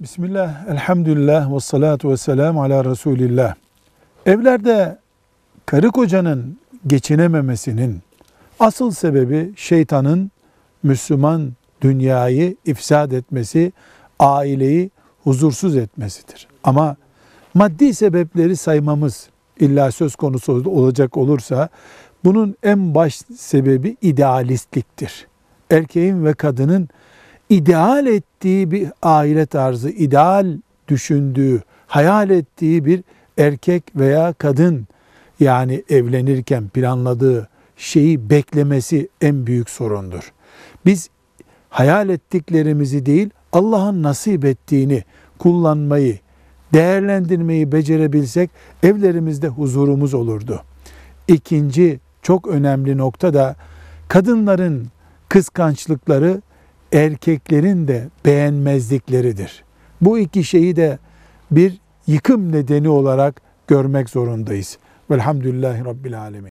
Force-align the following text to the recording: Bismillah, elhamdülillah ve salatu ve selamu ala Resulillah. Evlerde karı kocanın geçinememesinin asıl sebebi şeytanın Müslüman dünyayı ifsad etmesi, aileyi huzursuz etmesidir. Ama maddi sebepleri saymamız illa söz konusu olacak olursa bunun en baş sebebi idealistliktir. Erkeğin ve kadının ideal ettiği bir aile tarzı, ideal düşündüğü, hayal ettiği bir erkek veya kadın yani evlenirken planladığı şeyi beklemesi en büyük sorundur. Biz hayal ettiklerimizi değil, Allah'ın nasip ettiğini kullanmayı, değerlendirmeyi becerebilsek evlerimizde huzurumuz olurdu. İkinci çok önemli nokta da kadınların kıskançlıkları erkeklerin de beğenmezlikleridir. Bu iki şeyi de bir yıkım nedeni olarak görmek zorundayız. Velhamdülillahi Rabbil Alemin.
Bismillah, 0.00 0.68
elhamdülillah 0.68 1.54
ve 1.54 1.60
salatu 1.60 2.10
ve 2.10 2.16
selamu 2.16 2.62
ala 2.62 2.84
Resulillah. 2.84 3.54
Evlerde 4.26 4.98
karı 5.66 5.90
kocanın 5.90 6.58
geçinememesinin 6.86 8.00
asıl 8.60 8.90
sebebi 8.90 9.52
şeytanın 9.56 10.30
Müslüman 10.82 11.52
dünyayı 11.80 12.56
ifsad 12.64 13.12
etmesi, 13.12 13.72
aileyi 14.18 14.90
huzursuz 15.24 15.76
etmesidir. 15.76 16.48
Ama 16.64 16.96
maddi 17.54 17.94
sebepleri 17.94 18.56
saymamız 18.56 19.28
illa 19.58 19.90
söz 19.90 20.16
konusu 20.16 20.52
olacak 20.52 21.16
olursa 21.16 21.68
bunun 22.24 22.56
en 22.62 22.94
baş 22.94 23.14
sebebi 23.36 23.96
idealistliktir. 24.02 25.26
Erkeğin 25.70 26.24
ve 26.24 26.34
kadının 26.34 26.88
ideal 27.50 28.06
ettiği 28.06 28.70
bir 28.70 28.88
aile 29.02 29.46
tarzı, 29.46 29.90
ideal 29.90 30.56
düşündüğü, 30.88 31.62
hayal 31.86 32.30
ettiği 32.30 32.84
bir 32.84 33.04
erkek 33.38 33.82
veya 33.96 34.32
kadın 34.32 34.86
yani 35.40 35.84
evlenirken 35.88 36.68
planladığı 36.68 37.48
şeyi 37.76 38.30
beklemesi 38.30 39.08
en 39.20 39.46
büyük 39.46 39.70
sorundur. 39.70 40.32
Biz 40.86 41.10
hayal 41.68 42.08
ettiklerimizi 42.08 43.06
değil, 43.06 43.30
Allah'ın 43.52 44.02
nasip 44.02 44.44
ettiğini 44.44 45.04
kullanmayı, 45.38 46.18
değerlendirmeyi 46.72 47.72
becerebilsek 47.72 48.50
evlerimizde 48.82 49.48
huzurumuz 49.48 50.14
olurdu. 50.14 50.62
İkinci 51.28 52.00
çok 52.22 52.46
önemli 52.46 52.98
nokta 52.98 53.34
da 53.34 53.56
kadınların 54.08 54.88
kıskançlıkları 55.28 56.42
erkeklerin 56.92 57.88
de 57.88 58.08
beğenmezlikleridir. 58.24 59.64
Bu 60.00 60.18
iki 60.18 60.44
şeyi 60.44 60.76
de 60.76 60.98
bir 61.50 61.80
yıkım 62.06 62.52
nedeni 62.52 62.88
olarak 62.88 63.42
görmek 63.66 64.10
zorundayız. 64.10 64.78
Velhamdülillahi 65.10 65.84
Rabbil 65.84 66.20
Alemin. 66.20 66.48